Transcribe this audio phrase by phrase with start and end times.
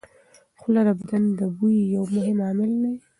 [0.59, 2.93] خوله د بدن د بوی یو مهم عامل دی.